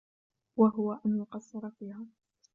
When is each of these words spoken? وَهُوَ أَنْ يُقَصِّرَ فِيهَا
وَهُوَ 0.57 0.93
أَنْ 1.05 1.17
يُقَصِّرَ 1.17 1.69
فِيهَا 1.79 2.05